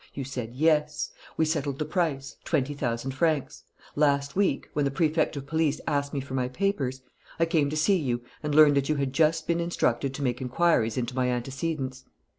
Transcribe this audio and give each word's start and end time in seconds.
You 0.15 0.23
said, 0.23 0.55
'Yes,' 0.55 1.11
We 1.37 1.45
settled 1.45 1.77
the 1.77 1.85
price: 1.85 2.35
twenty 2.43 2.73
thousand 2.73 3.11
francs. 3.13 3.65
Last 3.95 4.35
week, 4.35 4.67
when 4.73 4.83
the 4.83 4.89
Prefect 4.89 5.37
of 5.37 5.45
Police 5.45 5.79
asked 5.85 6.11
me 6.11 6.19
for 6.19 6.33
my 6.33 6.47
papers, 6.47 7.03
I 7.39 7.45
came 7.45 7.69
to 7.69 7.77
see 7.77 7.97
you 7.97 8.21
and 8.41 8.55
learned 8.55 8.75
that 8.77 8.89
you 8.89 8.95
had 8.95 9.13
just 9.13 9.45
been 9.45 9.59
instructed 9.59 10.15
to 10.15 10.23
make 10.23 10.41
inquiries 10.41 10.97
into 10.97 11.13
my 11.15 11.27
antecedents. 11.29 12.03